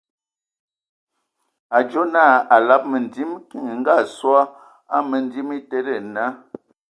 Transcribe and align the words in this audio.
A 1.77 1.77
a 1.77 1.77
adzo 1.77 2.01
naa 2.13 2.33
a 2.43 2.47
alab 2.55 2.83
məndim, 2.91 3.31
kiŋ 3.49 3.63
e 3.73 3.75
Ngaasɔ 3.79 4.31
a 4.95 4.97
mǝndim 5.09 5.49
a 5.53 5.55
etede 5.59 5.95
naa: 6.15 6.31